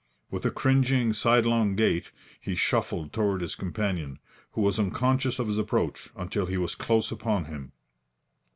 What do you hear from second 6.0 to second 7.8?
until he was close upon him.